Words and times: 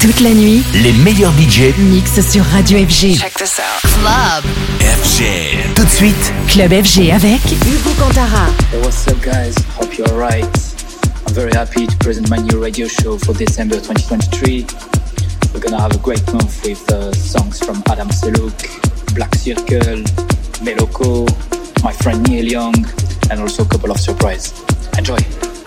Toute 0.00 0.20
la 0.20 0.30
nuit, 0.30 0.62
les 0.74 0.92
meilleurs 0.92 1.32
budgets 1.32 1.74
mixent 1.76 2.20
sur 2.30 2.44
Radio 2.44 2.78
FG. 2.78 3.16
Check 3.18 3.34
this 3.34 3.58
out. 3.58 3.82
Club 3.82 4.44
FG. 4.80 5.74
Tout 5.74 5.84
de 5.84 5.88
suite, 5.90 6.32
Club 6.48 6.70
FG 6.70 7.10
avec 7.10 7.40
Hugo 7.66 7.90
Cantara. 7.98 8.46
Hey, 8.72 8.78
what's 8.80 9.08
up, 9.08 9.20
guys? 9.22 9.54
Hope 9.76 9.96
you're 9.98 10.08
alright. 10.10 10.46
I'm 11.26 11.34
very 11.34 11.52
happy 11.52 11.86
to 11.88 11.96
present 11.96 12.30
my 12.30 12.36
new 12.38 12.62
radio 12.62 12.86
show 12.86 13.18
for 13.18 13.34
December 13.34 13.76
2023. 13.80 14.66
We're 15.52 15.60
gonna 15.60 15.80
have 15.80 15.92
a 15.94 15.98
great 15.98 16.24
month 16.32 16.64
with 16.64 16.88
uh, 16.92 17.12
songs 17.12 17.58
from 17.58 17.82
Adam 17.90 18.08
Seluk, 18.10 18.54
Black 19.14 19.34
Circle, 19.34 20.04
Meloko, 20.62 21.26
my 21.82 21.92
friend 21.92 22.22
Neil 22.28 22.46
Young, 22.46 22.86
and 23.30 23.40
also 23.40 23.64
a 23.64 23.68
couple 23.68 23.90
of 23.90 23.98
surprises. 23.98 24.54
Enjoy! 24.96 25.57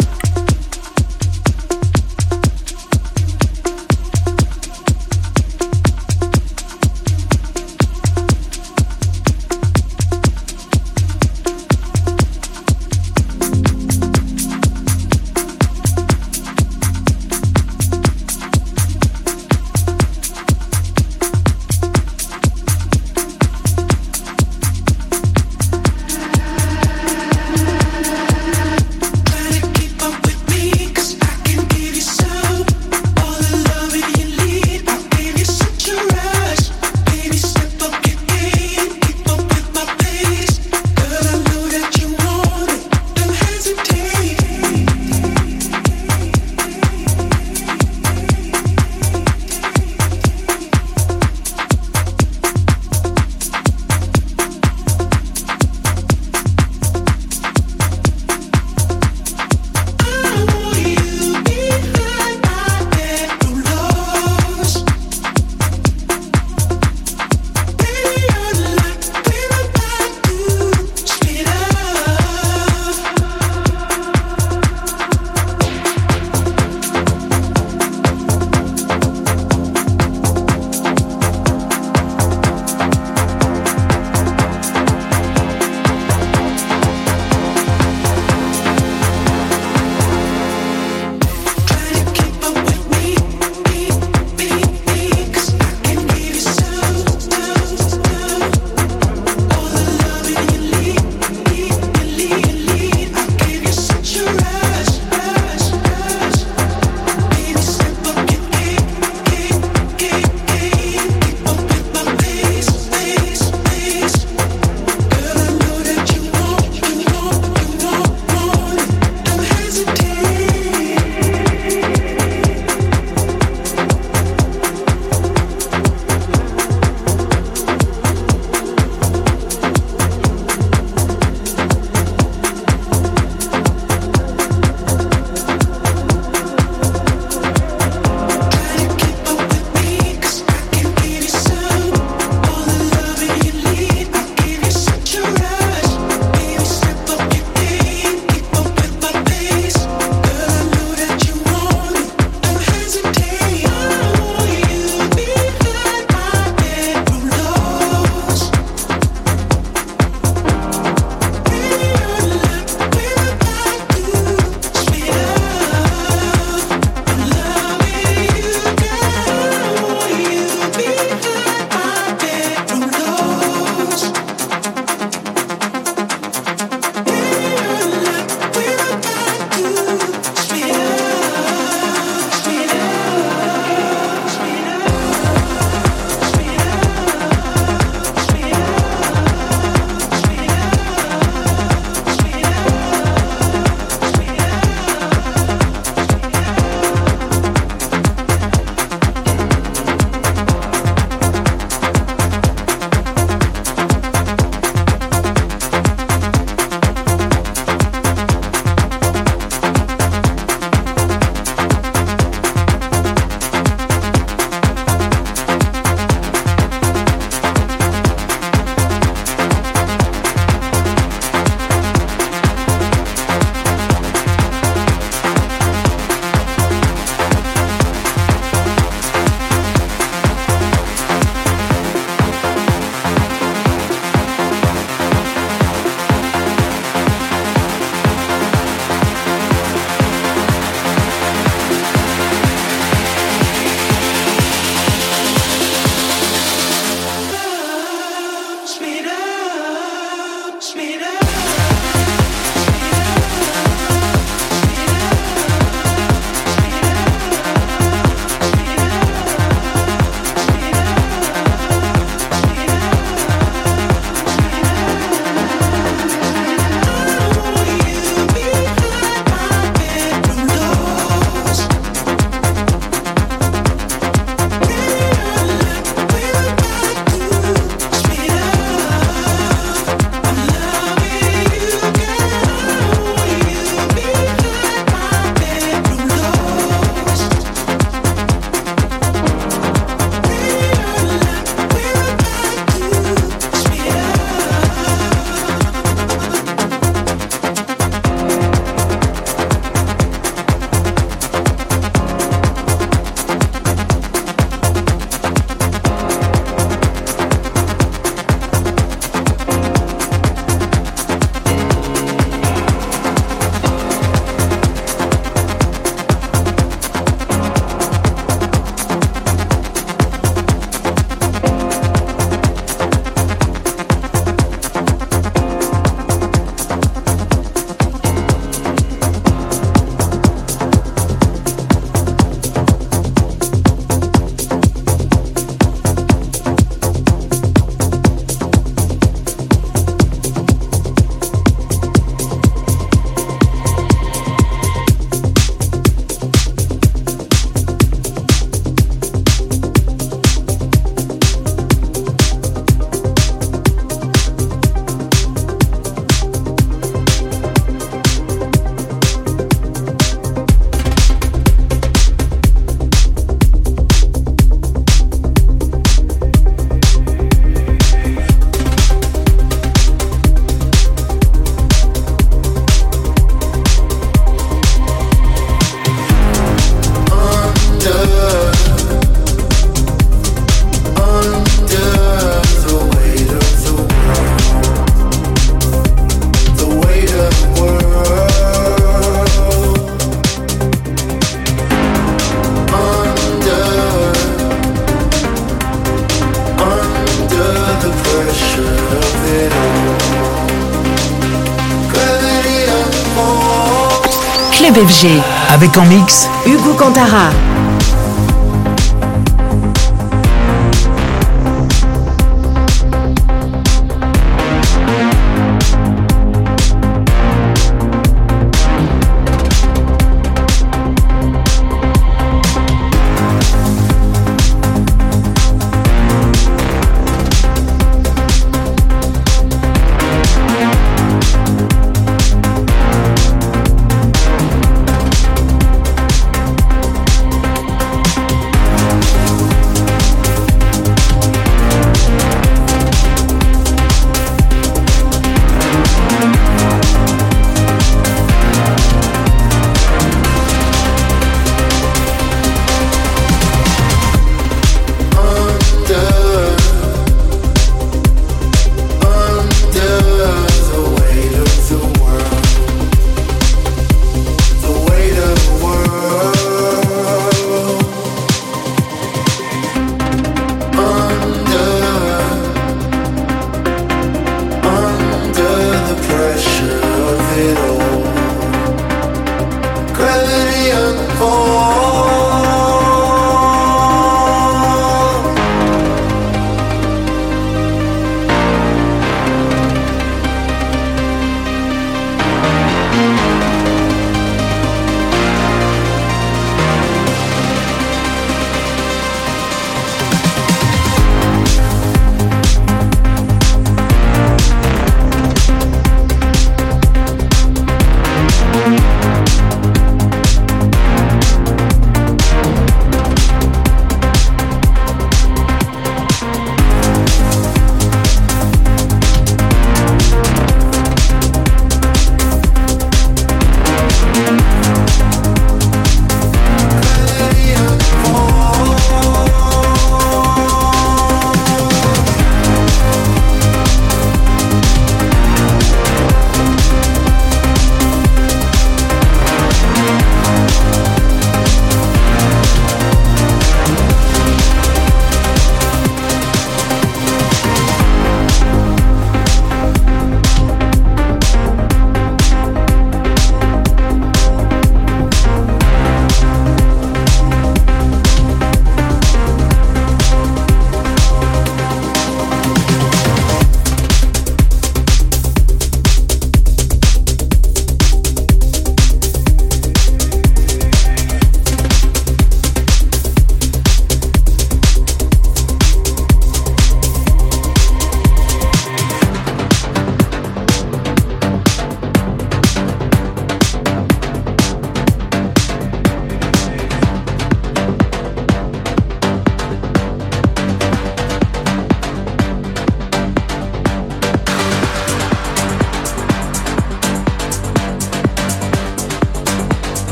Avec 405.61 405.77
en 405.77 405.85
mix 405.85 406.27
Hugo 406.47 406.73
Cantara. 406.73 407.29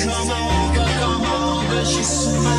Come 0.00 0.30
over, 0.30 0.84
come 1.00 1.24
over, 1.24 1.84
she's 1.84 2.06
smart. 2.06 2.57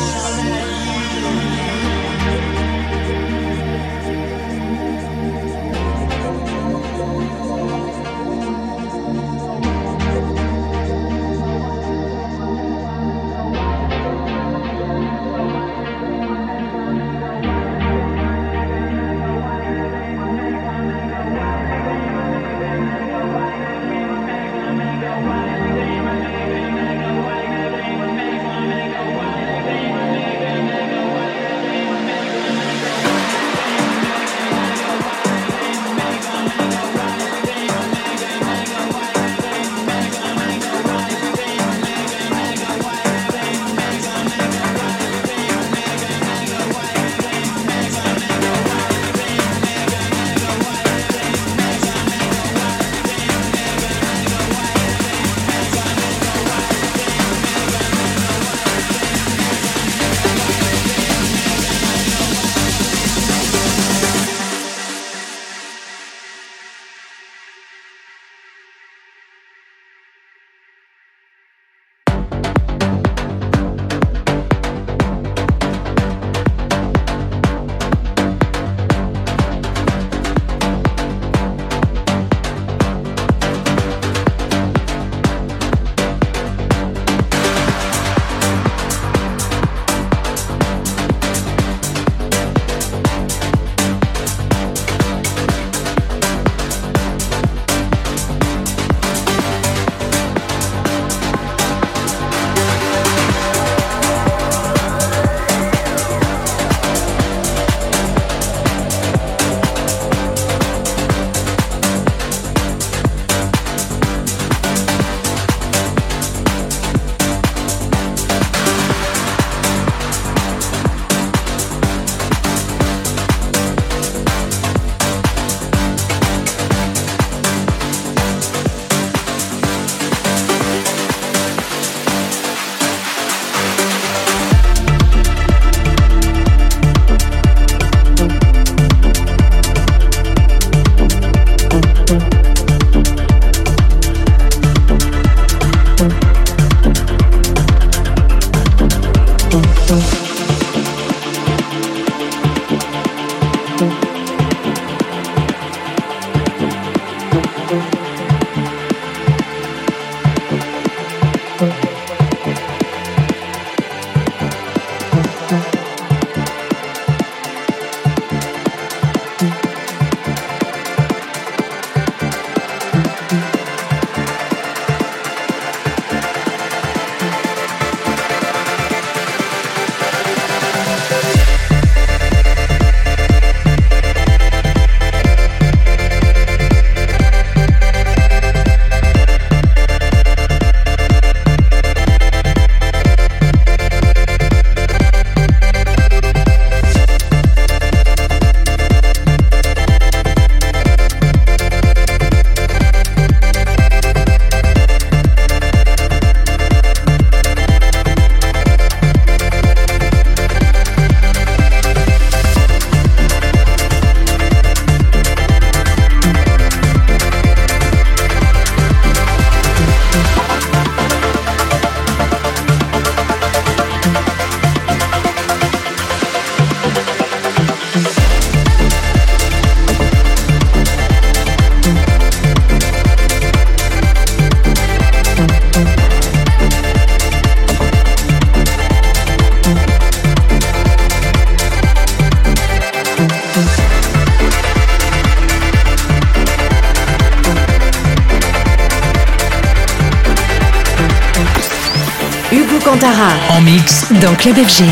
Dans 254.20 254.34
Club 254.34 254.56
FG. 254.56 254.84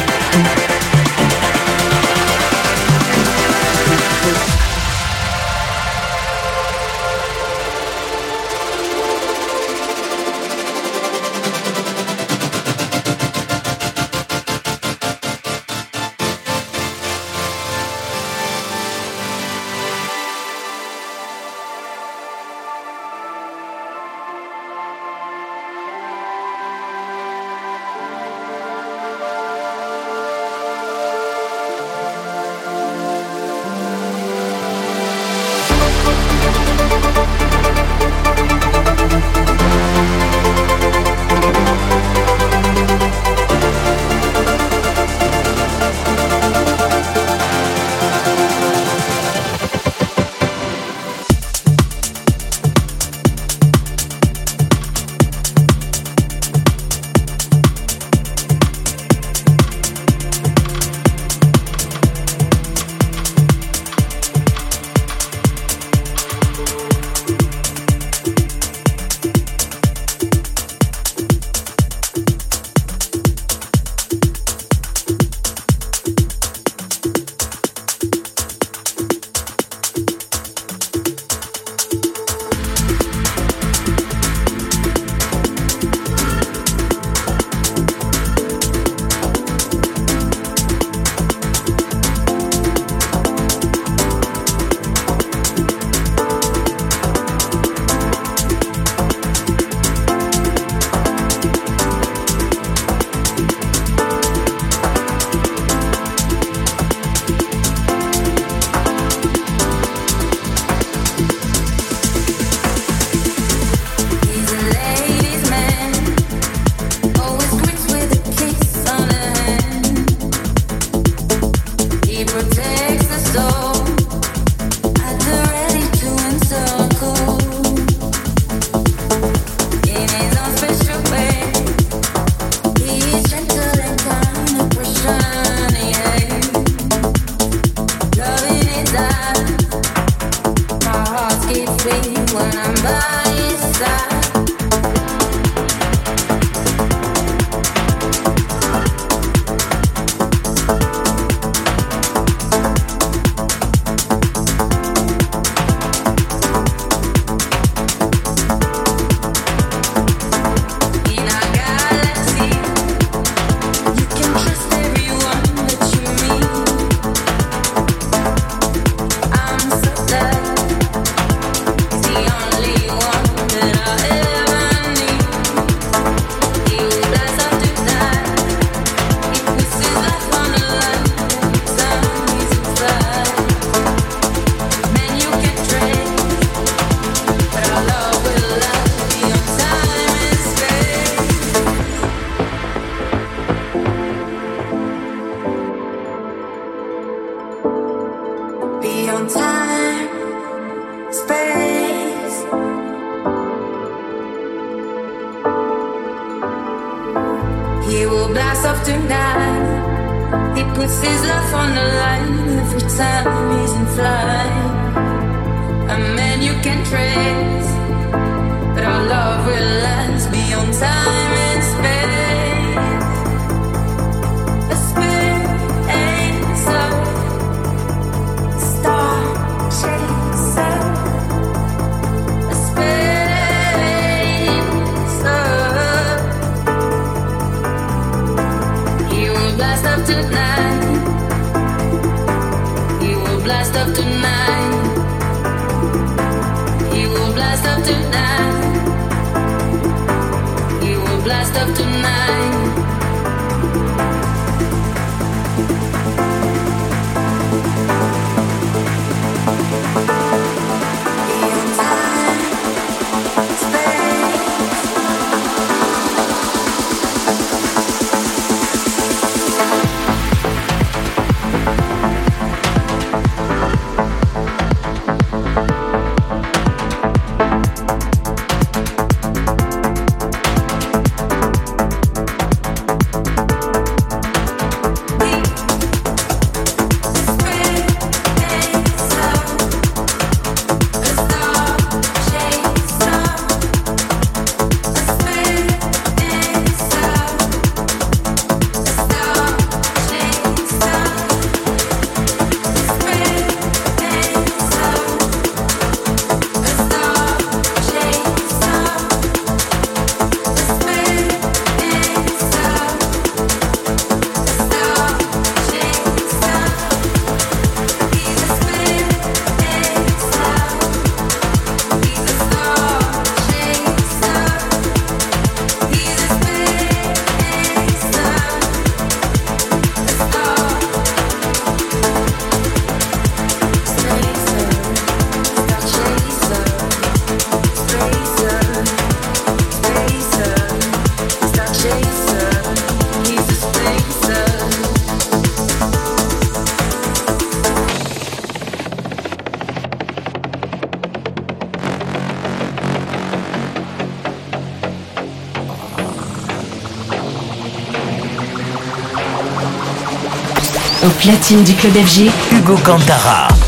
Platine 361.29 361.63
du 361.63 361.75
club 361.75 361.93
FG, 361.93 362.31
Hugo 362.51 362.75
Cantara. 362.83 363.68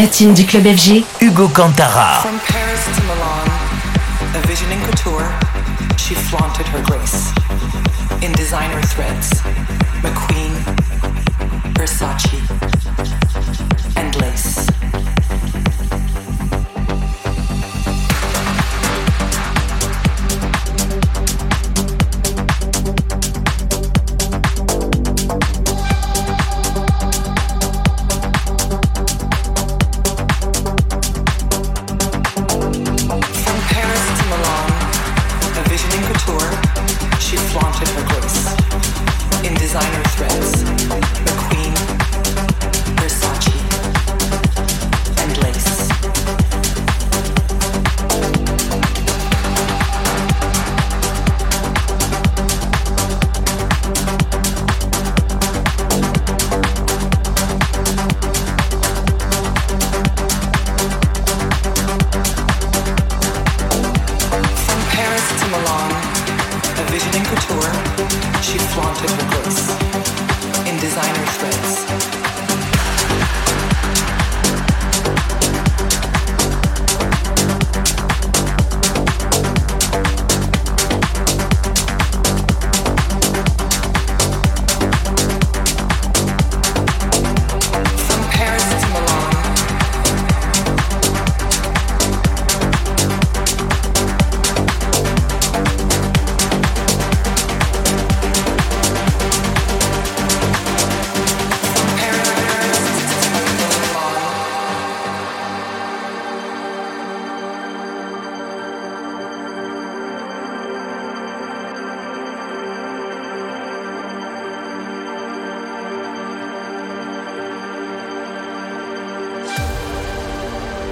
Platine 0.00 0.32
du 0.32 0.46
club 0.46 0.64
FG, 0.64 1.04
Hugo 1.20 1.46
Cantarra. 1.48 2.22
From 2.22 2.40
Paris 2.48 2.82
to 2.96 3.02
Milan, 3.02 3.46
a 4.34 4.46
vision 4.46 4.72
in 4.72 4.80
couture, 4.86 5.28
she 5.98 6.14
flaunted 6.14 6.66
her 6.68 6.82
grace. 6.84 7.30
In 8.22 8.32
designer 8.32 8.80
threads, 8.80 9.42
McQueen, 10.00 10.54
Versace, 11.74 12.40
and 13.94 14.16
lace. 14.16 14.69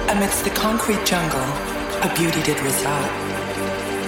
Amidst 0.09 0.43
the 0.43 0.49
concrete 0.49 1.05
jungle, 1.05 1.45
a 2.01 2.11
beauty 2.17 2.41
did 2.41 2.59
reside. 2.61 3.13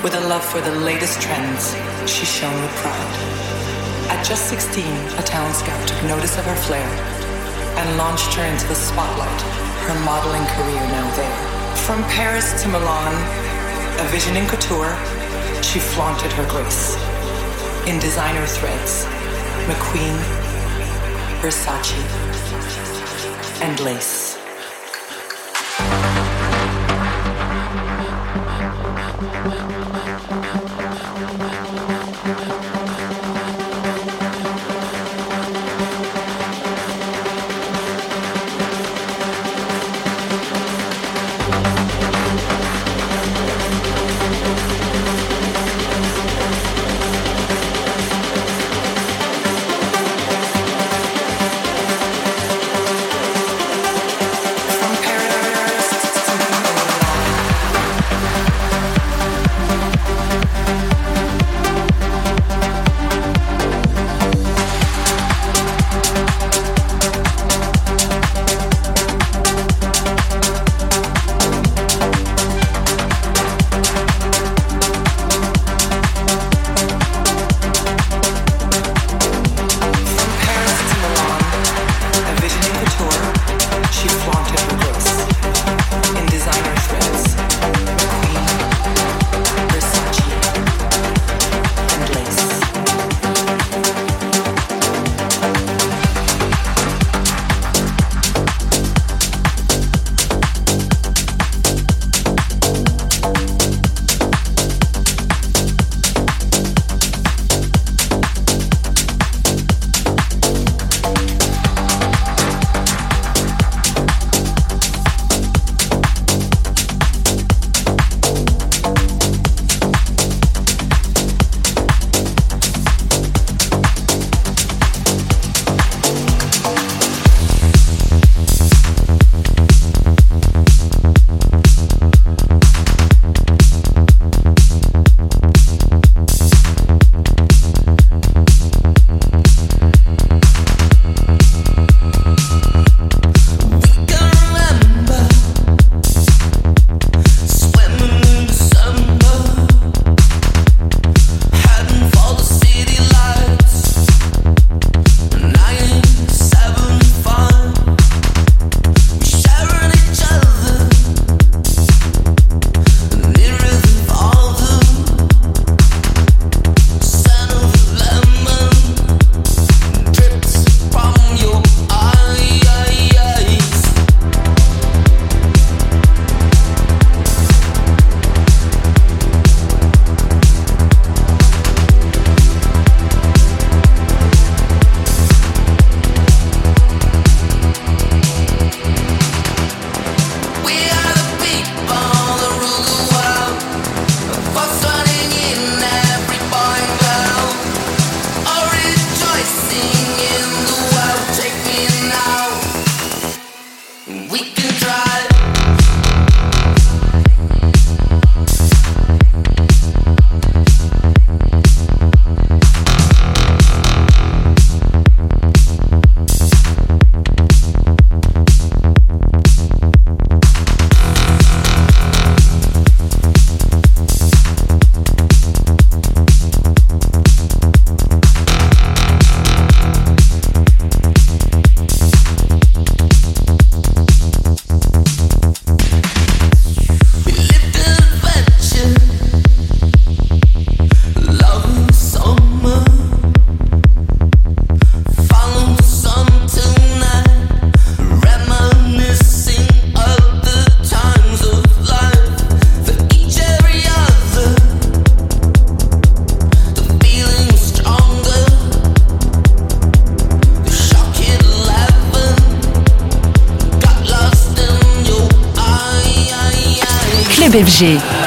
With 0.04 0.16
a 0.16 0.28
love 0.28 0.44
for 0.44 0.60
the 0.60 0.72
latest 0.82 1.22
trends, 1.22 1.76
she 2.10 2.26
shone 2.26 2.60
with 2.60 2.72
pride. 2.78 3.16
At 4.10 4.26
just 4.26 4.50
16, 4.50 4.84
a 5.20 5.22
town 5.22 5.54
scout 5.54 5.88
took 5.88 6.04
notice 6.06 6.40
of 6.40 6.46
her 6.46 6.56
flair 6.56 6.90
and 7.78 7.98
launched 8.00 8.34
her 8.34 8.44
into 8.44 8.66
the 8.68 8.74
spotlight, 8.74 9.42
her 9.86 9.94
modeling 10.04 10.44
career 10.58 10.82
now 10.90 11.08
there. 11.16 11.76
From 11.86 12.04
Paris 12.06 12.60
to 12.64 12.70
Milan, 12.70 13.14
a 14.00 14.10
vision 14.10 14.36
in 14.36 14.48
couture, 14.48 14.98
she 15.62 15.78
flaunted 15.78 16.32
her 16.32 16.50
grace. 16.50 16.96
In 17.86 18.00
designer 18.00 18.48
threads, 18.48 19.06
McQueen, 19.70 20.18
Versace, 21.42 21.94
and 23.62 23.80
lace. 23.82 24.41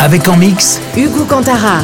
Avec 0.00 0.26
en 0.28 0.36
mix 0.36 0.80
Hugo 0.96 1.24
Cantara. 1.26 1.82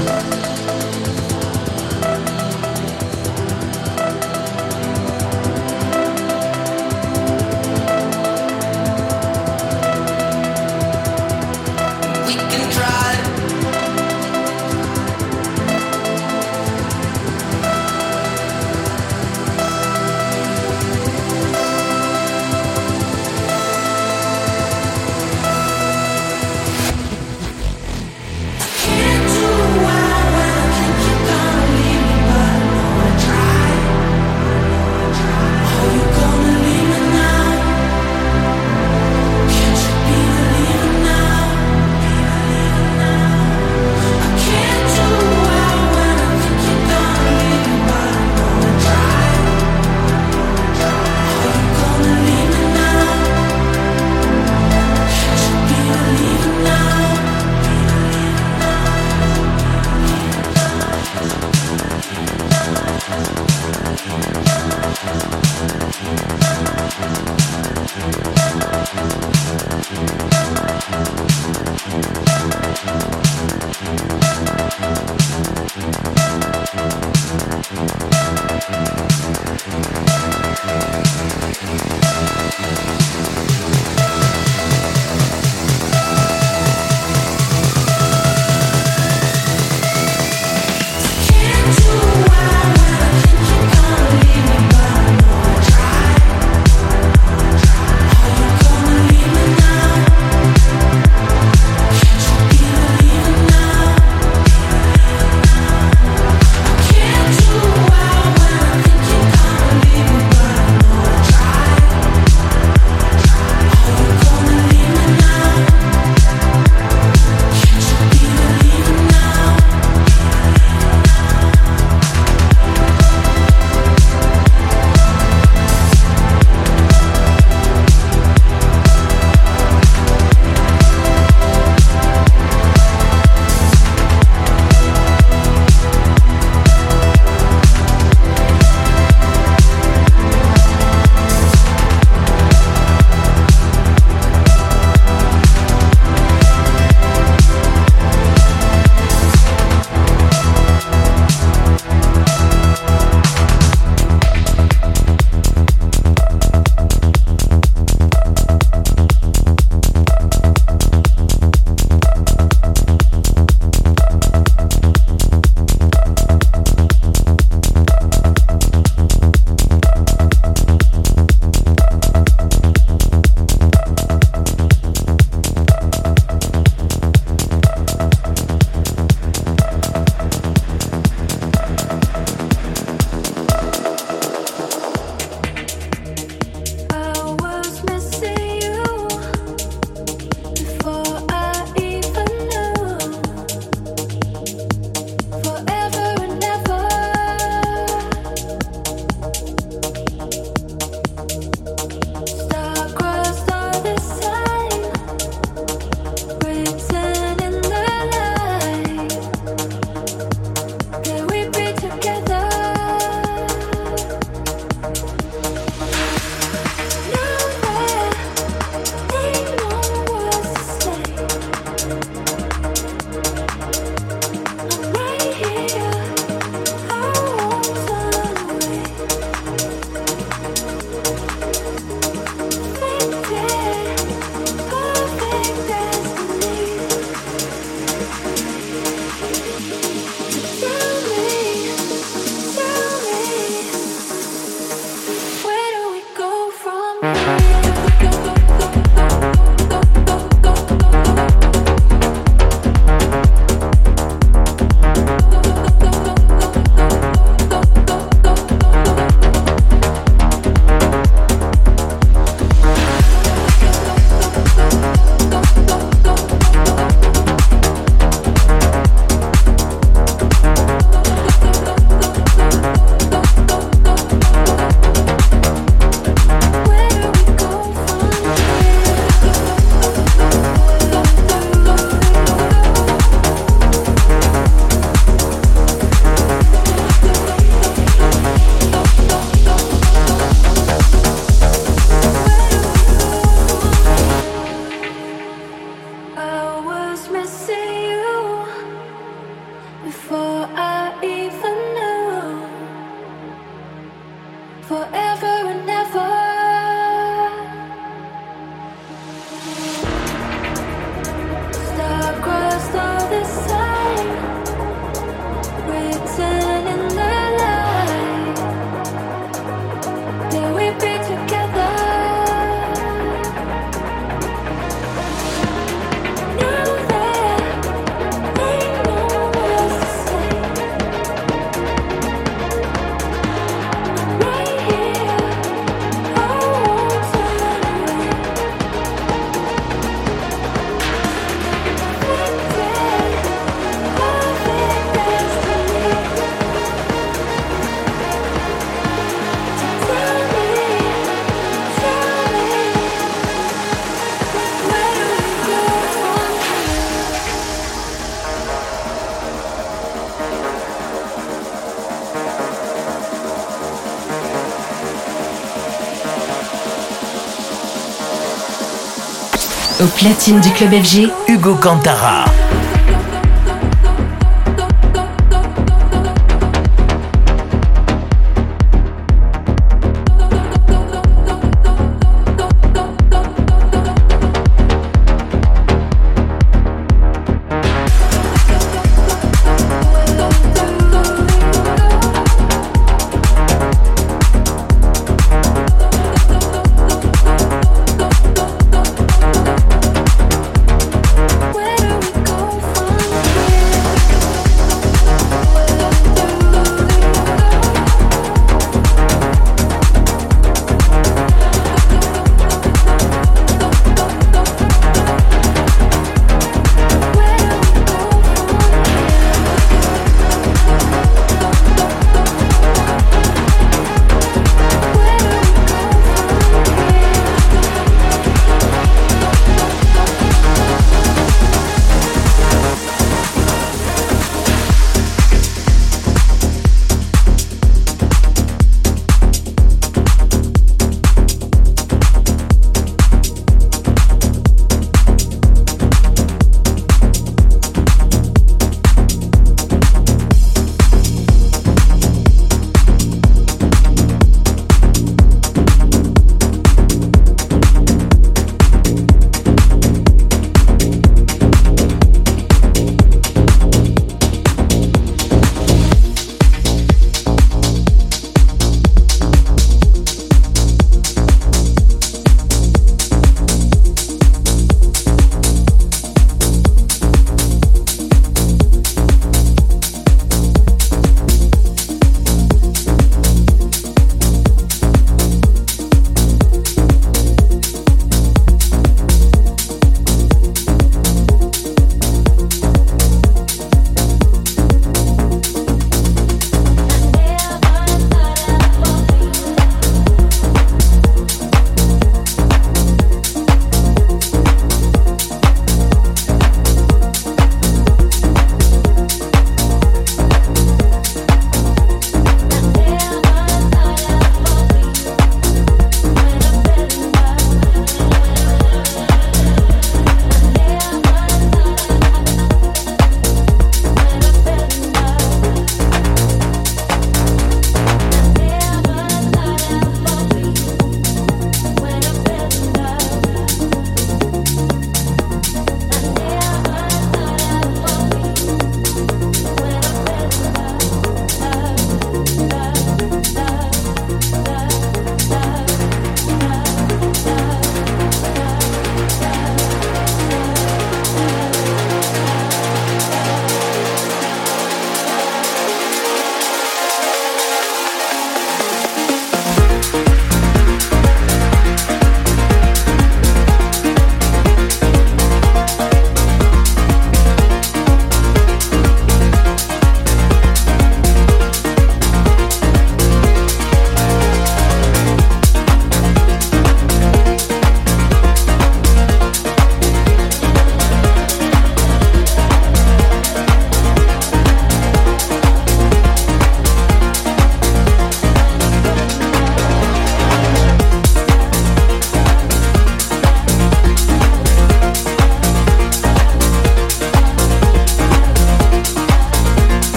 Platine 369.90 370.40
du 370.40 370.50
club 370.50 370.72
FG, 370.72 371.10
Hugo 371.28 371.54
Cantara. 371.56 372.29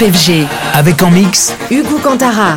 FG. 0.00 0.46
Avec 0.74 1.02
en 1.02 1.10
mix 1.10 1.54
Hugo 1.70 1.98
Cantara. 1.98 2.54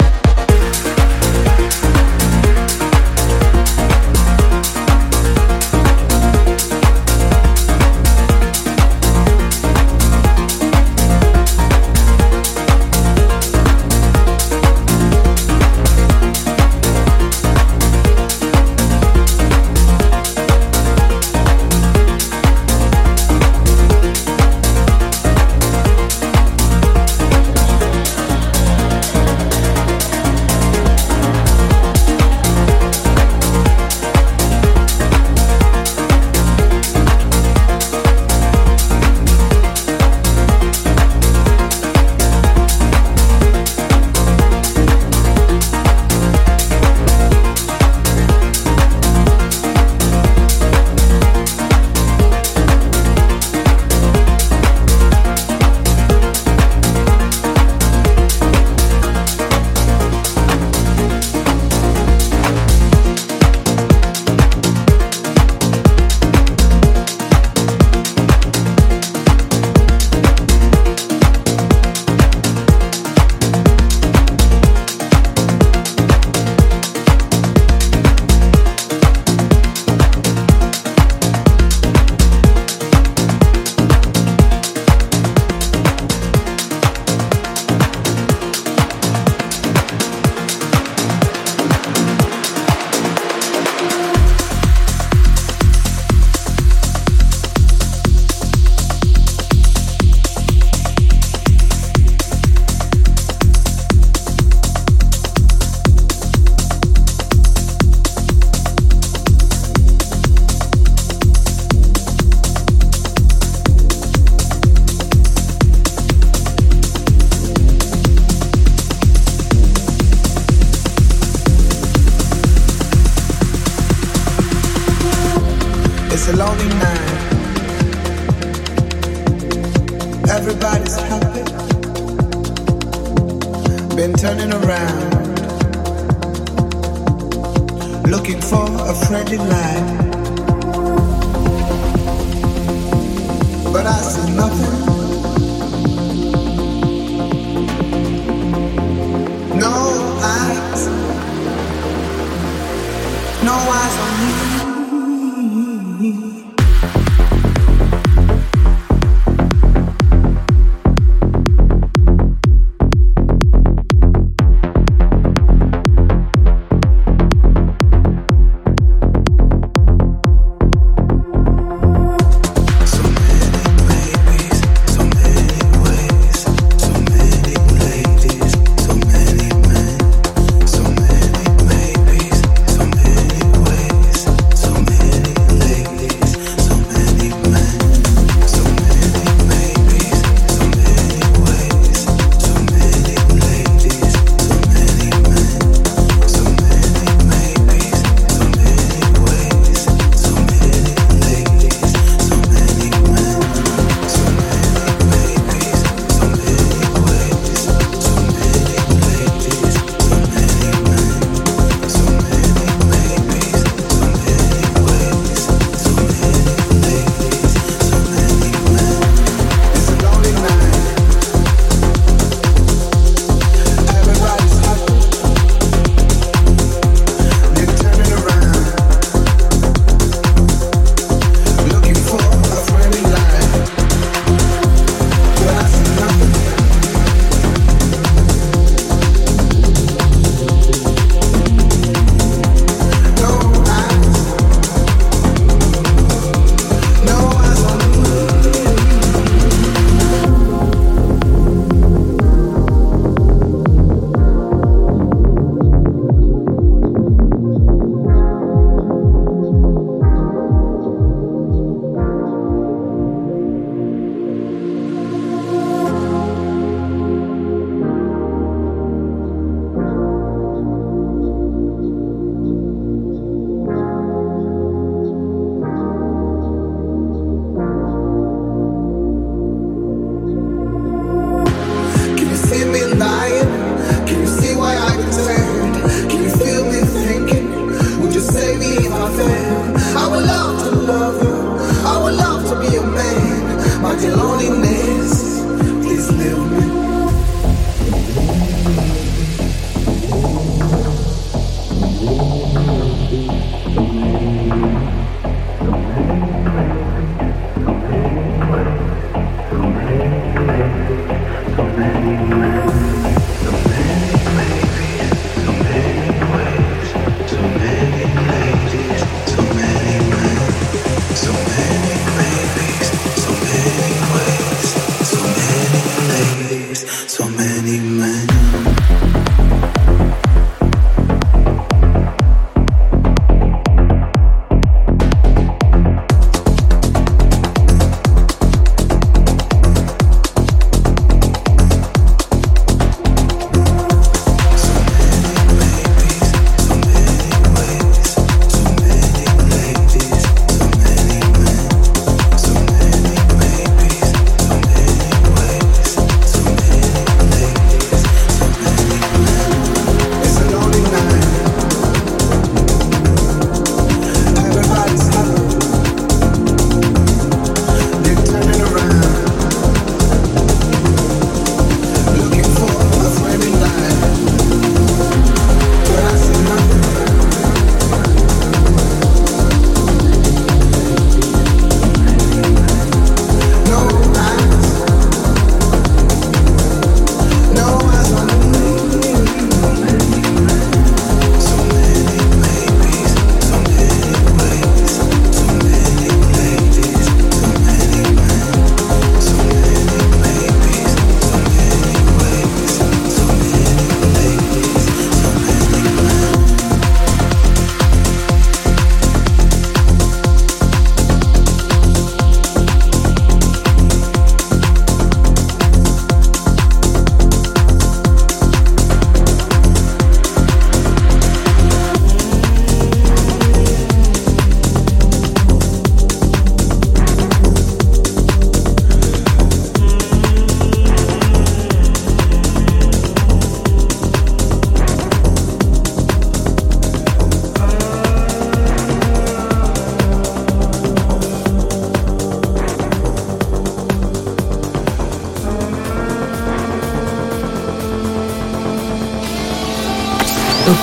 magic 139.30 139.48
light. 139.48 139.99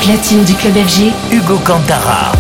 Platine 0.06 0.44
du 0.44 0.54
club 0.54 0.76
FG, 0.86 1.12
Hugo 1.32 1.58
Cantara. 1.58 2.30